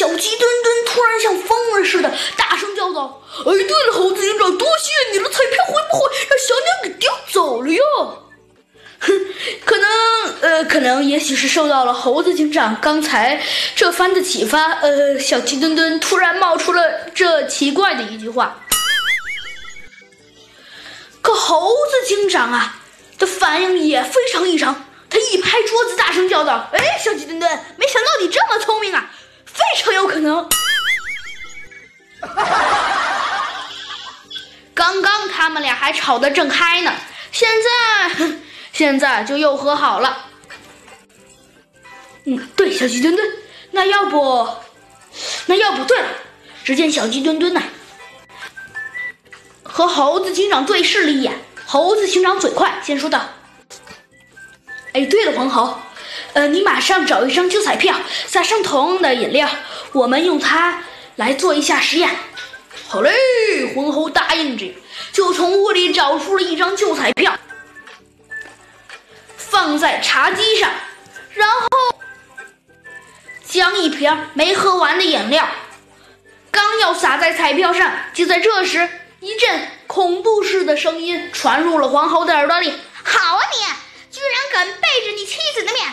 [0.00, 5.28] 小鸡墩墩突然像疯了似的，大声叫道：“哎，对了，猴子警长，多谢你了！
[5.28, 7.80] 彩票会不会让小鸟给叼走了呀？”
[8.98, 9.12] 哼，
[9.62, 9.90] 可能，
[10.40, 13.42] 呃，可能，也许是受到了猴子警长刚才
[13.76, 18.58] 这番的启发，呃，小鸡墩墩突然冒出了这奇怪的一句话。
[21.20, 22.80] 可猴子警长啊
[23.18, 29.09] 的反应也非常异常，他一拍桌子，大声叫道：“哎，小鸡墩墩，没想到你这么聪明啊！
[29.60, 30.48] 非常有可能，
[34.74, 36.92] 刚刚他们俩还吵得正嗨呢，
[37.30, 38.30] 现在，
[38.72, 40.26] 现在就又和好了。
[42.24, 43.28] 嗯，对，小鸡墩墩，
[43.72, 44.48] 那要不，
[45.46, 46.08] 那要不，对了，
[46.64, 47.62] 只见小鸡墩墩呐。”
[49.62, 53.28] 和猴子警长对视了一眼，猴子警长嘴快，先说道
[54.92, 55.78] ：“哎，对了，黄猴，
[56.32, 59.48] 呃，你马上找一张旧彩票，撒上同样的饮料，
[59.92, 60.82] 我们用它
[61.16, 62.10] 来做一下实验。”
[62.88, 63.12] 好嘞，
[63.74, 64.74] 黄猴答应着，
[65.12, 67.36] 就从屋里找出了一张旧彩票，
[69.36, 70.70] 放在茶几上，
[71.34, 71.68] 然后
[73.46, 75.48] 将一瓶没喝完的饮料
[76.50, 78.88] 刚要洒在彩票上，就在这时。
[79.20, 82.72] 一阵恐怖似的声音传入了黄猴的耳朵里
[83.04, 83.58] ：“好啊，你
[84.10, 85.86] 居然敢背着你妻子的面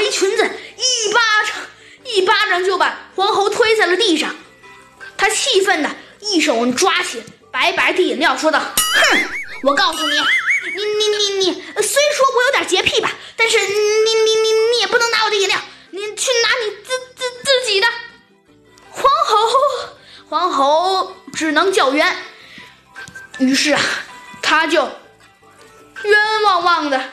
[0.00, 1.56] 围裙子，一巴掌
[2.04, 4.34] 一巴掌就把黄猴推在了地上。
[5.16, 9.18] 他气愤的一手抓起白白的饮料，说道：“哼，
[9.62, 10.16] 我告诉你，
[10.74, 15.58] 你你你你，虽说我有点洁癖吧，但是你你你你也不能拿我的饮料，
[15.90, 17.86] 你去拿你自自。”自己的
[18.90, 19.36] 黄猴，
[20.28, 22.16] 黄猴只能叫冤。
[23.38, 23.80] 于是啊，
[24.40, 24.82] 他就
[26.04, 27.10] 冤枉枉的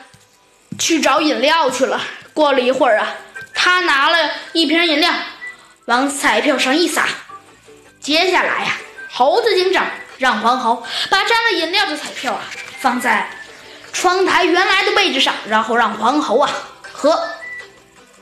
[0.78, 2.00] 去找饮料去了。
[2.38, 3.16] 过了一会儿啊，
[3.52, 5.12] 他拿了一瓶饮料
[5.86, 7.08] 往彩票上一撒。
[7.98, 8.76] 接下来呀，
[9.10, 9.84] 猴子警长
[10.18, 10.80] 让黄猴
[11.10, 12.44] 把沾了饮料的彩票啊
[12.78, 13.28] 放在
[13.92, 16.48] 窗台原来的位置上，然后让黄猴啊
[16.92, 17.20] 和。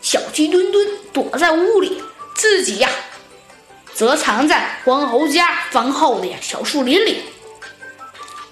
[0.00, 2.02] 小鸡墩墩躲在屋里，
[2.34, 2.88] 自己呀，
[3.92, 7.22] 则藏在黄猴家房后的呀小树林里。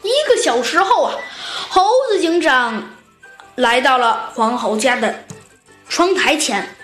[0.02, 1.14] 一个小时后啊，
[1.70, 2.90] 猴子警长
[3.54, 5.24] 来到了黄猴家的
[5.88, 6.74] 窗台前，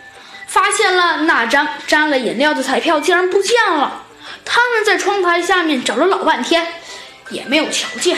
[0.47, 4.05] 发现了那张沾了饮料的彩票竟然不见了。
[4.45, 6.67] 他们在窗台下面找了老半天，
[7.31, 8.17] 也没有瞧见。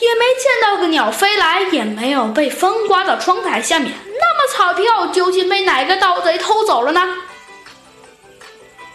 [0.00, 3.92] 也没见到个鸟飞来，也没有被风刮到窗台下面。
[4.18, 7.16] 那么彩票究竟被哪个盗贼偷走了呢？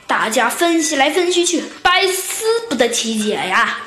[0.07, 3.77] 大家分析来分析去，百思不得其解呀。